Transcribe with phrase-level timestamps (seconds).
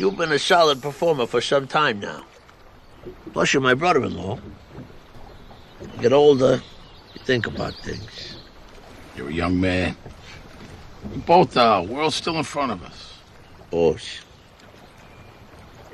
[0.00, 2.24] You've been a solid performer for some time now.
[3.34, 4.38] Plus, you're my brother-in-law.
[5.82, 6.62] You get older,
[7.12, 8.38] you think about things.
[9.14, 9.94] You're a young man.
[11.12, 11.82] We both are.
[11.82, 13.12] World's still in front of us.
[13.70, 14.20] Boss.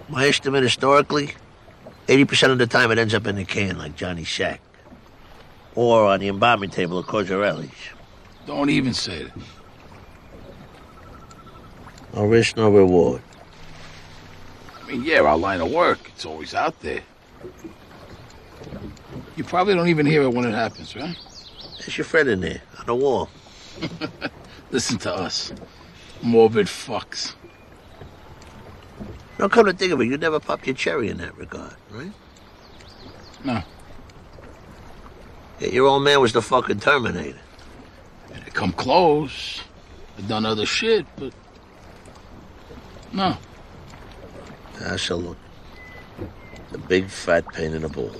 [0.08, 1.32] My estimate historically,
[2.06, 4.60] 80% of the time it ends up in the can like Johnny Sack.
[5.74, 7.72] Or on the embalming table at Cozzarelli's.
[8.46, 9.32] Don't even say it.
[12.14, 13.20] No risk, no reward.
[14.86, 17.00] I mean, yeah, our line of work, it's always out there.
[19.36, 21.16] You probably don't even hear it when it happens, right?
[21.78, 23.28] There's your friend in there, on the wall.
[24.70, 25.52] Listen to us.
[26.22, 27.34] Morbid fucks.
[29.38, 32.12] Now, come to think of it, you never popped your cherry in that regard, right?
[33.44, 33.62] No.
[35.58, 37.38] Yeah, your old man was the fucking Terminator.
[38.32, 39.62] And they come close.
[40.16, 41.32] They've done other shit, but.
[43.12, 43.36] No.
[44.82, 45.36] Absolutely.
[46.72, 48.12] The big fat pain in the ball.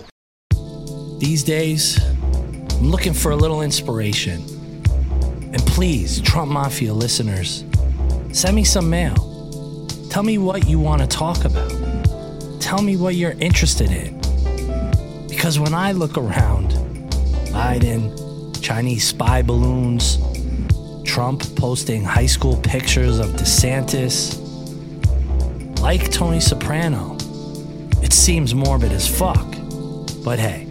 [1.18, 4.44] These days, I'm looking for a little inspiration.
[5.52, 7.64] And please, Trump Mafia listeners,
[8.32, 9.86] send me some mail.
[10.10, 11.70] Tell me what you want to talk about.
[12.60, 14.20] Tell me what you're interested in.
[15.28, 16.72] Because when I look around,
[17.52, 20.18] Biden, Chinese spy balloons,
[21.04, 24.45] Trump posting high school pictures of DeSantis,
[25.86, 27.16] like Tony Soprano,
[28.02, 29.46] it seems morbid as fuck.
[30.24, 30.66] But hey,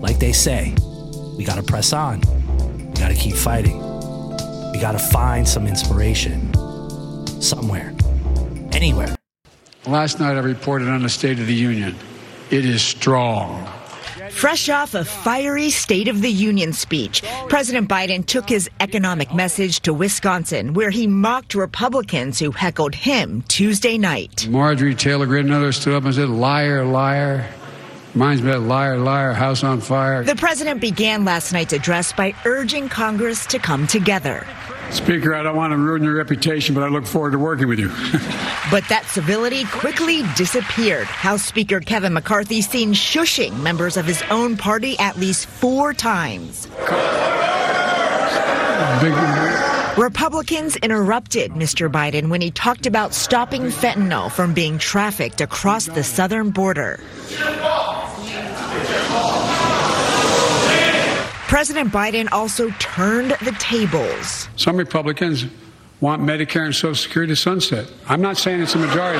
[0.00, 0.74] like they say,
[1.36, 2.22] we gotta press on.
[2.88, 3.76] We gotta keep fighting.
[4.72, 6.54] We gotta find some inspiration.
[7.42, 7.94] Somewhere.
[8.72, 9.14] Anywhere.
[9.86, 11.94] Last night I reported on the State of the Union.
[12.50, 13.68] It is strong.
[14.30, 19.80] Fresh off a fiery State of the Union speech, President Biden took his economic message
[19.80, 24.48] to Wisconsin, where he mocked Republicans who heckled him Tuesday night.
[24.48, 27.46] Marjorie Taylor Greene and others stood up and said, liar, liar.
[28.14, 30.24] Reminds me of liar, liar, house on fire.
[30.24, 34.46] The president began last night's address by urging Congress to come together.
[34.90, 37.78] Speaker, I don't want to ruin your reputation, but I look forward to working with
[37.78, 37.88] you.
[38.70, 41.06] but that civility quickly disappeared.
[41.06, 46.66] House Speaker Kevin McCarthy seen shushing members of his own party at least four times.
[49.00, 49.14] Big,
[49.96, 51.90] Republicans interrupted Mr.
[51.90, 57.00] Biden when he talked about stopping fentanyl from being trafficked across the southern border.
[61.50, 64.48] President Biden also turned the tables.
[64.54, 65.46] Some Republicans
[66.00, 67.90] want Medicare and Social Security to sunset.
[68.06, 69.18] I'm not saying it's a majority.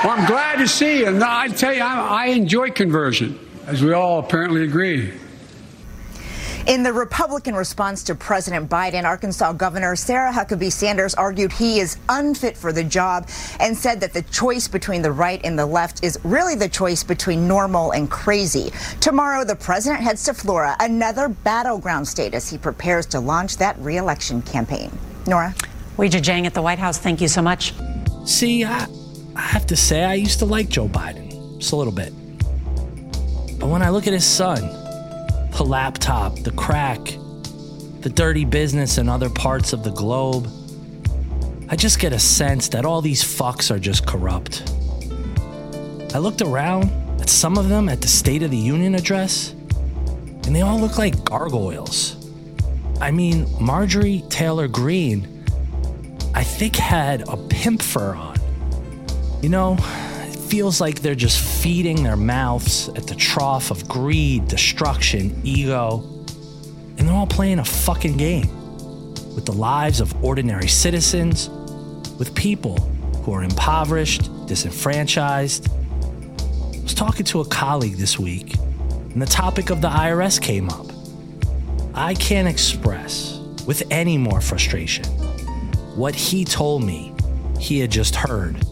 [0.00, 1.08] Well, I'm glad to see, you.
[1.08, 5.12] and I tell you, I, I enjoy conversion, as we all apparently agree.
[6.68, 11.96] In the Republican response to President Biden, Arkansas Governor Sarah Huckabee Sanders argued he is
[12.08, 13.28] unfit for the job
[13.58, 17.02] and said that the choice between the right and the left is really the choice
[17.02, 18.70] between normal and crazy.
[19.00, 23.76] Tomorrow, the president heads to Florida, another battleground state, as he prepares to launch that
[23.80, 24.96] reelection campaign.
[25.26, 25.56] Norah?
[25.96, 27.74] Weijia Jiang at the White House, thank you so much.
[28.24, 28.86] See, I,
[29.34, 32.12] I have to say, I used to like Joe Biden, just a little bit.
[33.58, 34.81] But when I look at his son,
[35.62, 37.16] the laptop, the crack,
[38.00, 40.48] the dirty business in other parts of the globe.
[41.68, 44.68] I just get a sense that all these fucks are just corrupt.
[46.16, 46.90] I looked around
[47.20, 50.98] at some of them at the State of the Union address, and they all look
[50.98, 52.16] like gargoyles.
[53.00, 55.44] I mean, Marjorie Taylor Greene,
[56.34, 58.36] I think, had a pimp fur on.
[59.40, 59.76] You know,
[60.52, 66.00] feels like they're just feeding their mouths at the trough of greed, destruction, ego.
[66.98, 68.48] And they're all playing a fucking game
[69.34, 71.48] with the lives of ordinary citizens,
[72.18, 72.78] with people
[73.22, 75.70] who are impoverished, disenfranchised.
[75.70, 80.68] I was talking to a colleague this week, and the topic of the IRS came
[80.68, 80.92] up.
[81.94, 85.06] I can't express with any more frustration
[85.96, 87.14] what he told me
[87.58, 88.62] he had just heard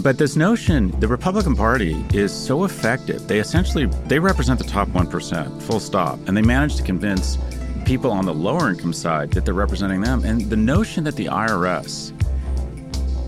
[0.00, 3.28] but this notion, the Republican Party is so effective.
[3.28, 6.18] They essentially they represent the top 1%, full stop.
[6.26, 7.38] And they manage to convince
[7.84, 10.24] people on the lower income side that they're representing them.
[10.24, 12.18] And the notion that the IRS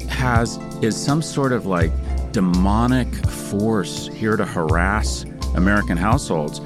[0.09, 1.93] has is some sort of like
[2.33, 5.25] demonic force here to harass
[5.55, 6.61] American households.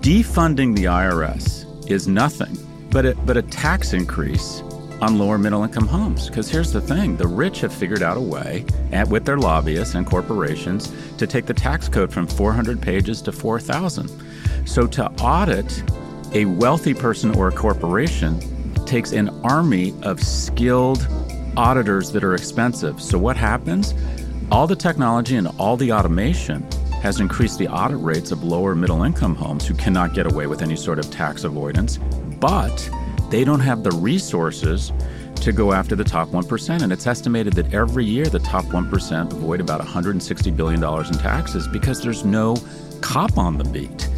[0.00, 2.56] Defunding the IRS is nothing
[2.90, 4.62] but a, but a tax increase
[5.00, 6.28] on lower middle income homes.
[6.28, 9.94] Because here's the thing the rich have figured out a way, at, with their lobbyists
[9.94, 14.10] and corporations, to take the tax code from 400 pages to 4,000.
[14.66, 15.82] So to audit
[16.32, 18.40] a wealthy person or a corporation
[18.86, 21.06] takes an army of skilled
[21.56, 23.00] auditors that are expensive.
[23.00, 23.94] So what happens?
[24.50, 26.66] All the technology and all the automation
[27.02, 30.60] has increased the audit rates of lower middle income homes who cannot get away with
[30.60, 31.98] any sort of tax avoidance,
[32.38, 32.90] but
[33.30, 34.92] they don't have the resources
[35.36, 36.82] to go after the top 1%.
[36.82, 41.66] And it's estimated that every year the top 1% avoid about $160 billion in taxes
[41.66, 42.56] because there's no
[43.00, 44.08] cop on the beat.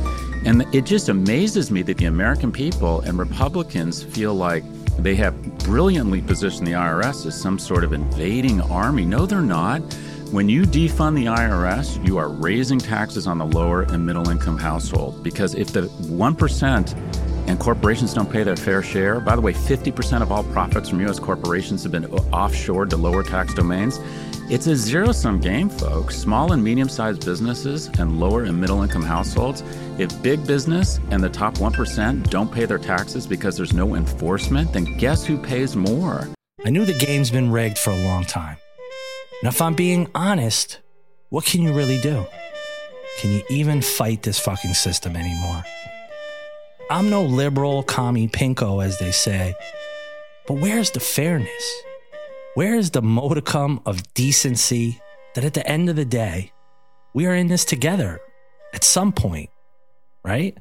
[0.44, 4.64] And it just amazes me that the American people and Republicans feel like
[4.99, 9.05] they have brilliantly positioned the IRS as some sort of invading army.
[9.05, 9.81] No, they're not.
[10.32, 14.59] When you defund the IRS, you are raising taxes on the lower and middle income
[14.59, 19.20] household because if the 1% and corporations don't pay their fair share.
[19.20, 21.18] By the way, 50% of all profits from U.S.
[21.18, 23.98] corporations have been offshored to lower tax domains.
[24.50, 26.16] It's a zero sum game, folks.
[26.18, 29.62] Small and medium sized businesses and lower and middle income households,
[29.98, 34.72] if big business and the top 1% don't pay their taxes because there's no enforcement,
[34.72, 36.28] then guess who pays more?
[36.64, 38.56] I knew the game's been rigged for a long time.
[39.42, 40.80] And if I'm being honest,
[41.30, 42.26] what can you really do?
[43.20, 45.64] Can you even fight this fucking system anymore?
[46.92, 49.54] I'm no liberal, commie pinko, as they say.
[50.46, 51.82] But where's the fairness?
[52.52, 55.00] Where is the modicum of decency
[55.34, 56.52] that at the end of the day,
[57.14, 58.20] we are in this together
[58.74, 59.48] at some point,
[60.22, 60.58] right?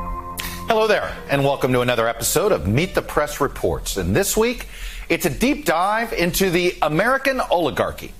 [0.00, 3.98] Hello there, and welcome to another episode of Meet the Press Reports.
[3.98, 4.66] And this week,
[5.08, 8.12] it's a deep dive into the American oligarchy.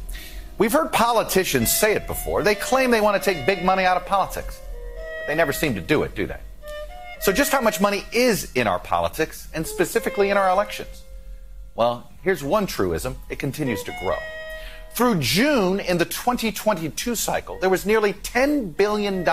[0.59, 2.45] We've heard politicians say it before.
[2.45, 4.61] They claim they want to take big money out of politics.
[5.27, 6.39] They never seem to do it, do they?
[7.21, 11.03] So, just how much money is in our politics, and specifically in our elections?
[11.75, 14.19] Well, here's one truism it continues to grow.
[14.93, 19.25] Through June in the 2022 cycle, there was nearly $10 billion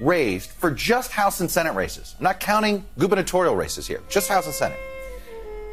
[0.00, 2.14] raised for just House and Senate races.
[2.18, 4.78] I'm not counting gubernatorial races here, just House and Senate.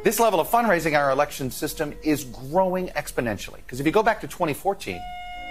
[0.04, 3.56] This level of fundraising in our election system is growing exponentially.
[3.56, 5.00] Because if you go back to 2014,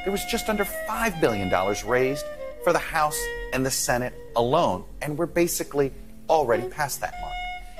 [0.03, 1.51] there was just under $5 billion
[1.87, 2.25] raised
[2.65, 3.23] for the House
[3.53, 5.91] and the Senate alone, and we're basically
[6.27, 7.33] already past that mark.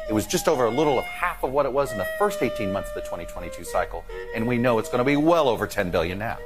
[0.08, 2.44] It was just over a little of half of what it was in the first
[2.44, 4.06] 18 months of the 2022 cycle,
[4.36, 6.38] and we know it's going to be well over 10 billion now.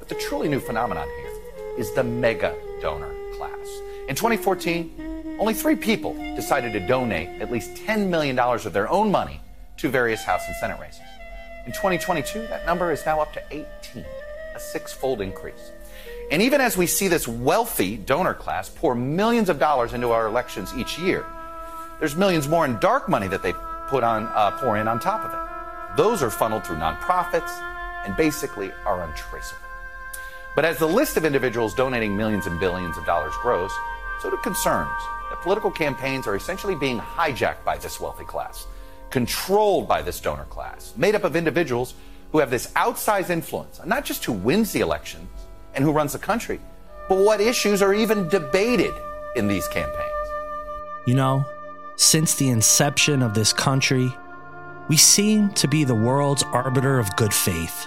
[0.00, 1.32] But the truly new phenomenon here
[1.78, 3.80] is the mega donor class.
[4.08, 9.08] In 2014, only three people decided to donate at least $10 million of their own
[9.12, 9.40] money
[9.76, 11.02] to various House and Senate races.
[11.64, 14.04] In 2022, that number is now up to 18,
[14.56, 15.70] a six fold increase.
[16.32, 20.26] And even as we see this wealthy donor class pour millions of dollars into our
[20.26, 21.26] elections each year,
[21.98, 23.52] there's millions more in dark money that they
[23.88, 25.96] put on, uh, pour in on top of it.
[25.98, 27.50] Those are funneled through nonprofits
[28.06, 29.60] and basically are untraceable.
[30.56, 33.70] But as the list of individuals donating millions and billions of dollars grows,
[34.22, 34.88] so do concerns
[35.28, 38.66] that political campaigns are essentially being hijacked by this wealthy class,
[39.10, 41.92] controlled by this donor class, made up of individuals
[42.32, 45.28] who have this outsized influence, not just who wins the elections,
[45.74, 46.60] and who runs the country,
[47.08, 48.94] but what issues are even debated
[49.36, 50.08] in these campaigns.
[51.06, 51.44] You know,
[51.96, 54.12] since the inception of this country,
[54.88, 57.86] we seem to be the world's arbiter of good faith.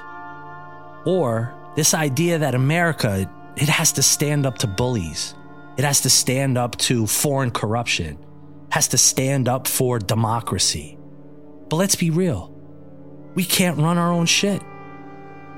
[1.05, 5.35] Or this idea that America, it has to stand up to bullies.
[5.77, 8.17] It has to stand up to foreign corruption,
[8.71, 10.97] has to stand up for democracy.
[11.69, 12.53] But let's be real.
[13.35, 14.61] We can't run our own shit.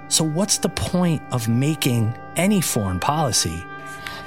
[0.09, 3.63] So, what's the point of making any foreign policy?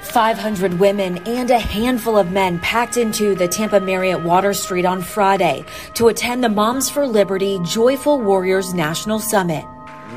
[0.01, 5.01] 500 women and a handful of men packed into the Tampa Marriott Water Street on
[5.01, 9.63] Friday to attend the Moms for Liberty Joyful Warriors National Summit.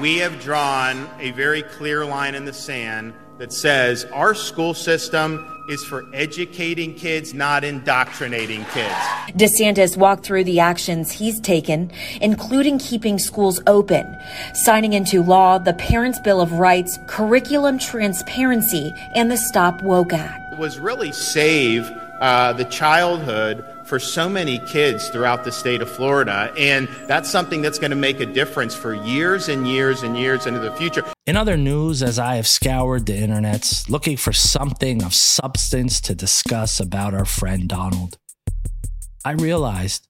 [0.01, 5.54] We have drawn a very clear line in the sand that says our school system
[5.69, 8.95] is for educating kids, not indoctrinating kids.
[9.31, 11.91] DeSantis walked through the actions he's taken,
[12.21, 14.07] including keeping schools open,
[14.55, 20.53] signing into law the Parents' Bill of Rights, curriculum transparency, and the Stop Woke Act.
[20.53, 21.91] It was really save
[22.21, 26.53] uh, the childhood for so many kids throughout the state of Florida.
[26.59, 30.47] And that's something that's going to make a difference for years and years and years
[30.47, 31.05] into the future.
[31.27, 36.15] In other news, as I have scoured the internets looking for something of substance to
[36.15, 38.19] discuss about our friend Donald,
[39.25, 40.07] I realized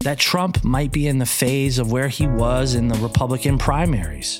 [0.00, 4.38] that Trump might be in the phase of where he was in the Republican primaries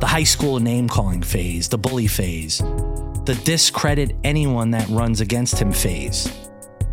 [0.00, 5.58] the high school name calling phase, the bully phase, the discredit anyone that runs against
[5.58, 6.28] him phase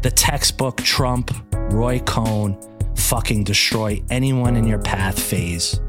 [0.02, 2.60] the textbook Trump, Roy Cohn,
[2.96, 5.80] fucking destroy anyone in your path phase.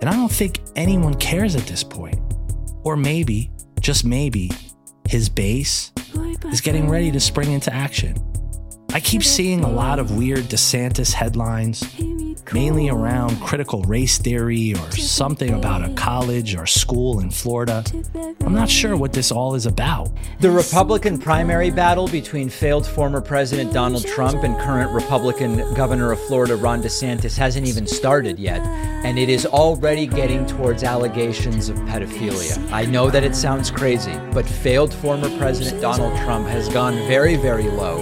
[0.00, 2.20] And I don't think anyone cares at this point.
[2.84, 3.50] Or maybe,
[3.80, 4.50] just maybe,
[5.08, 5.92] his base
[6.52, 8.16] is getting ready to spring into action.
[8.92, 11.82] I keep seeing a lot of weird DeSantis headlines.
[12.52, 17.84] Mainly around critical race theory or something about a college or school in Florida.
[18.40, 20.10] I'm not sure what this all is about.
[20.40, 26.20] The Republican primary battle between failed former President Donald Trump and current Republican Governor of
[26.26, 28.60] Florida Ron DeSantis hasn't even started yet,
[29.04, 32.70] and it is already getting towards allegations of pedophilia.
[32.72, 37.36] I know that it sounds crazy, but failed former President Donald Trump has gone very,
[37.36, 37.98] very low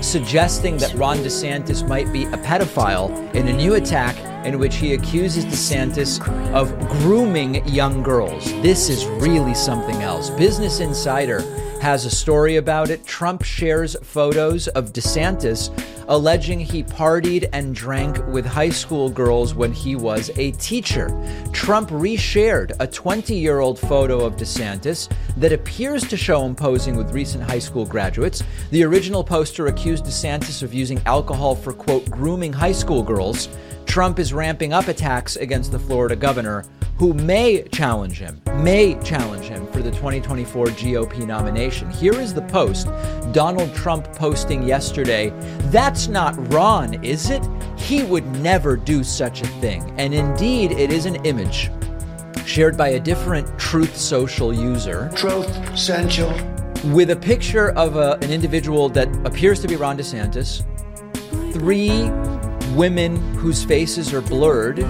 [0.00, 4.16] suggesting that Ron DeSantis might be a pedophile in a new attack
[4.46, 6.20] in which he accuses DeSantis
[6.52, 8.44] of grooming young girls.
[8.62, 10.30] This is really something else.
[10.30, 11.40] Business Insider
[11.80, 13.04] has a story about it.
[13.06, 15.70] Trump shares photos of DeSantis
[16.10, 21.08] alleging he partied and drank with high school girls when he was a teacher.
[21.52, 26.96] Trump reshared a 20 year old photo of DeSantis that appears to show him posing
[26.96, 28.42] with recent high school graduates.
[28.72, 33.48] The original poster accused DeSantis of using alcohol for, quote, grooming high school girls.
[33.86, 36.64] Trump is ramping up attacks against the Florida governor
[37.00, 41.90] who may challenge him, may challenge him for the 2024 GOP nomination.
[41.90, 42.88] Here is the post
[43.32, 45.30] Donald Trump posting yesterday.
[45.70, 47.42] That's not Ron, is it?
[47.78, 49.94] He would never do such a thing.
[49.98, 51.70] And indeed, it is an image
[52.44, 55.10] shared by a different Truth Social user.
[55.14, 56.30] Truth Social.
[56.92, 60.64] With a picture of a, an individual that appears to be Ron DeSantis,
[61.54, 62.10] three
[62.70, 64.80] women whose faces are blurred,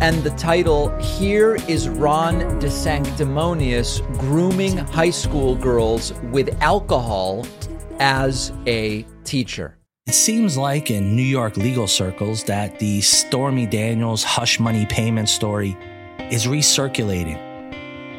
[0.00, 7.46] and the title Here is Ron DeSanctimonious Grooming High School Girls with Alcohol
[7.98, 9.76] as a Teacher.
[10.06, 15.28] It seems like in New York legal circles that the Stormy Daniels hush money payment
[15.28, 15.76] story
[16.30, 17.48] is recirculating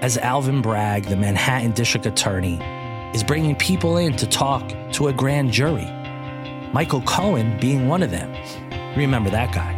[0.01, 2.59] as Alvin Bragg, the Manhattan district attorney,
[3.13, 5.87] is bringing people in to talk to a grand jury.
[6.73, 8.31] Michael Cohen being one of them.
[8.97, 9.73] Remember that guy.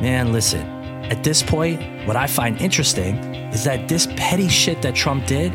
[0.00, 0.60] Man, listen,
[1.10, 3.16] at this point, what I find interesting
[3.52, 5.52] is that this petty shit that Trump did,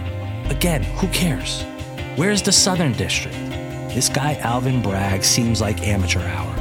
[0.50, 1.63] again, who cares?
[2.16, 3.36] Where's the Southern District?
[3.94, 6.54] This guy, Alvin Bragg, seems like amateur hour.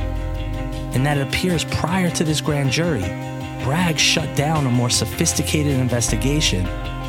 [0.95, 3.05] And that it appears prior to this grand jury,
[3.65, 6.65] Bragg shut down a more sophisticated investigation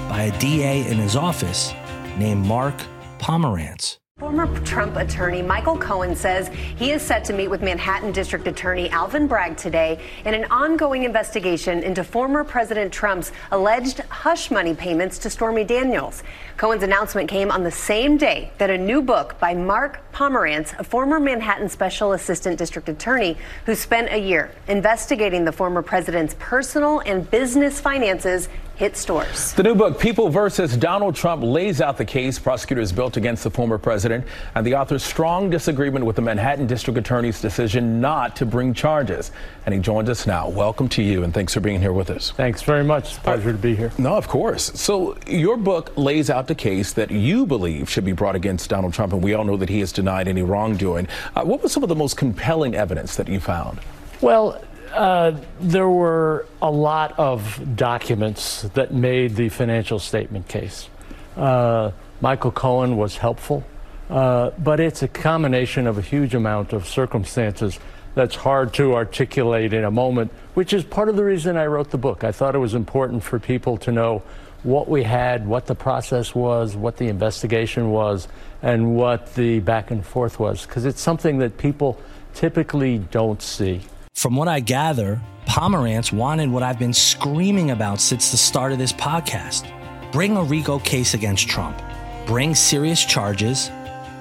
[0.09, 1.71] by a DA in his office
[2.17, 2.75] named Mark
[3.19, 3.97] Pomerantz.
[4.19, 8.89] Former Trump attorney Michael Cohen says he is set to meet with Manhattan District Attorney
[8.89, 15.19] Alvin Bragg today in an ongoing investigation into former President Trump's alleged hush money payments
[15.19, 16.23] to Stormy Daniels.
[16.57, 20.83] Cohen's announcement came on the same day that a new book by Mark Pomerantz, a
[20.83, 27.01] former Manhattan Special Assistant District Attorney who spent a year investigating the former president's personal
[27.01, 29.53] and business finances hit stores.
[29.53, 33.49] The new book, People versus Donald Trump, lays out the case prosecutors built against the
[33.49, 38.45] former president and the author's strong disagreement with the Manhattan District Attorney's decision not to
[38.45, 39.31] bring charges.
[39.65, 40.47] And he joins us now.
[40.47, 42.31] Welcome to you, and thanks for being here with us.
[42.31, 43.05] Thanks very much.
[43.05, 43.91] It's a pleasure to be here.
[43.97, 44.65] No, of course.
[44.79, 48.93] So, your book lays out the case that you believe should be brought against Donald
[48.93, 51.07] Trump, and we all know that he has denied any wrongdoing.
[51.35, 53.79] Uh, what was some of the most compelling evidence that you found?
[54.21, 54.61] Well,
[54.93, 60.89] uh, there were a lot of documents that made the financial statement case.
[61.35, 61.91] Uh,
[62.21, 63.63] Michael Cohen was helpful,
[64.09, 67.79] uh, but it's a combination of a huge amount of circumstances
[68.15, 71.91] that's hard to articulate in a moment, which is part of the reason I wrote
[71.91, 72.23] the book.
[72.23, 74.23] I thought it was important for people to know
[74.63, 78.27] what we had, what the process was, what the investigation was,
[78.63, 82.01] and what the back and forth was, because it's something that people
[82.33, 83.81] typically don't see.
[84.17, 88.79] From what I gather, Pomerantz wanted what I've been screaming about since the start of
[88.79, 89.71] this podcast
[90.11, 91.79] bring a RICO case against Trump,
[92.25, 93.69] bring serious charges,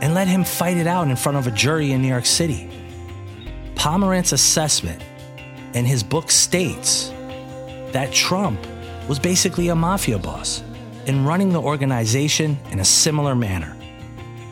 [0.02, 2.68] and let him fight it out in front of a jury in New York City.
[3.74, 5.02] Pomerantz's assessment
[5.72, 7.08] and his book states
[7.92, 8.60] that Trump
[9.08, 10.62] was basically a mafia boss
[11.06, 13.74] and running the organization in a similar manner.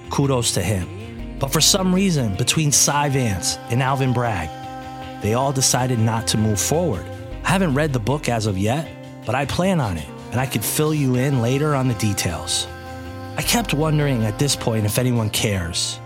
[0.09, 1.37] Kudos to him.
[1.39, 4.49] But for some reason, between Cy Vance and Alvin Bragg,
[5.25, 7.07] they all decided not to move forward.
[7.45, 8.87] I haven't read the book as of yet,
[9.25, 12.67] but I plan on it, and I could fill you in later on the details.
[13.39, 15.99] I kept wondering at this point if anyone cares.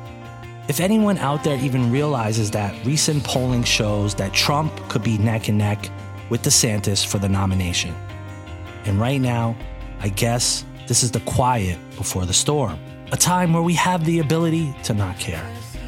[0.68, 5.48] If anyone out there even realizes that recent polling shows that Trump could be neck
[5.48, 5.90] and neck
[6.30, 7.96] with DeSantis for the nomination.
[8.84, 9.56] And right now,
[9.98, 12.78] I guess this is the quiet before the storm,
[13.10, 15.44] a time where we have the ability to not care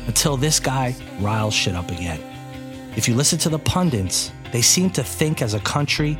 [0.08, 2.29] until this guy riles shit up again.
[3.00, 6.18] If you listen to the pundits, they seem to think as a country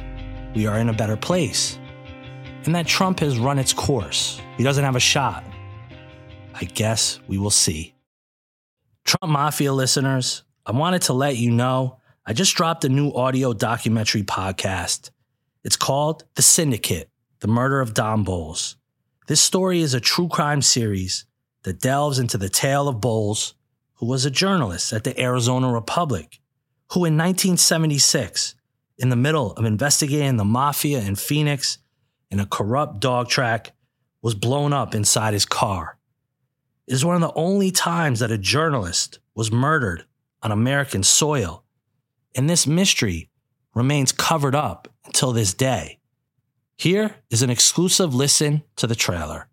[0.55, 1.79] we are in a better place
[2.65, 4.41] and that Trump has run its course.
[4.57, 5.45] He doesn't have a shot.
[6.55, 7.93] I guess we will see.
[9.05, 13.53] Trump Mafia listeners, I wanted to let you know I just dropped a new audio
[13.53, 15.11] documentary podcast.
[15.63, 17.11] It's called The Syndicate
[17.41, 18.77] The Murder of Don Bolles.
[19.27, 21.27] This story is a true crime series
[21.65, 23.53] that delves into the tale of Bolles,
[23.97, 26.40] who was a journalist at the Arizona Republic,
[26.93, 28.55] who in 1976,
[28.99, 31.79] in the middle of investigating the mafia in Phoenix
[32.31, 33.73] in a corrupt dog track,
[34.23, 35.99] was blown up inside his car.
[36.87, 40.05] It is one of the only times that a journalist was murdered
[40.43, 41.65] on American soil,
[42.35, 43.31] and this mystery
[43.75, 45.99] remains covered up until this day.
[46.77, 49.49] Here is an exclusive listen to the trailer.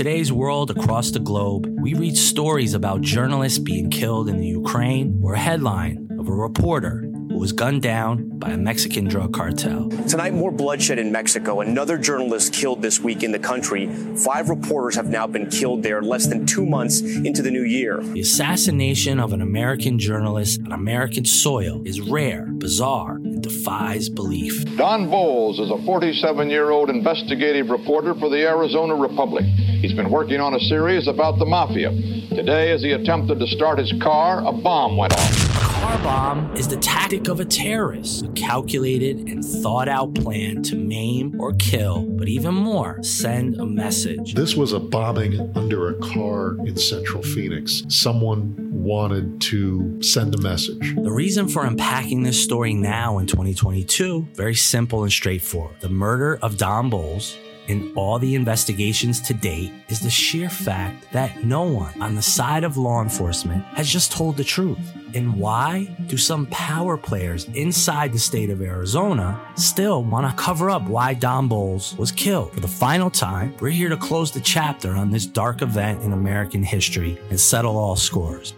[0.00, 5.20] Today's world across the globe, we read stories about journalists being killed in the Ukraine
[5.22, 9.90] or a headline of a reporter who was gunned down by a Mexican drug cartel.
[10.08, 11.60] Tonight, more bloodshed in Mexico.
[11.60, 13.88] Another journalist killed this week in the country.
[14.16, 18.00] Five reporters have now been killed there less than two months into the new year.
[18.02, 24.64] The assassination of an American journalist on American soil is rare, bizarre, and defies belief.
[24.78, 29.44] Don Bolles is a 47 year old investigative reporter for the Arizona Republic.
[29.80, 31.88] He's been working on a series about the mafia.
[32.28, 35.56] Today, as he attempted to start his car, a bomb went off.
[35.56, 40.62] A car bomb is the tactic of a terrorist, a calculated and thought out plan
[40.64, 44.34] to maim or kill, but even more, send a message.
[44.34, 47.82] This was a bombing under a car in central Phoenix.
[47.88, 50.94] Someone wanted to send a message.
[50.94, 55.80] The reason for unpacking this story now in 2022, very simple and straightforward.
[55.80, 57.38] The murder of Don Bolles
[57.70, 62.22] in all the investigations to date is the sheer fact that no one on the
[62.22, 64.92] side of law enforcement has just told the truth.
[65.14, 70.68] And why do some power players inside the state of Arizona still want to cover
[70.68, 72.52] up why Don Bolles was killed?
[72.52, 76.12] For the final time, we're here to close the chapter on this dark event in
[76.12, 78.54] American history and settle all scores.